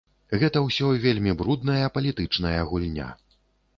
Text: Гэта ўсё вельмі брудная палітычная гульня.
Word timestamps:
Гэта 0.43 0.61
ўсё 0.67 0.87
вельмі 1.03 1.35
брудная 1.43 1.85
палітычная 1.99 2.59
гульня. 2.71 3.11